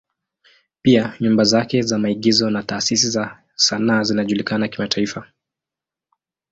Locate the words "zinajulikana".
4.03-4.67